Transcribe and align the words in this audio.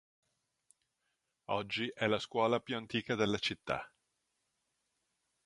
Oggi 1.51 1.87
è 1.93 2.07
la 2.07 2.17
scuola 2.17 2.59
più 2.59 2.75
antica 2.75 3.13
della 3.13 3.37
città. 3.37 3.87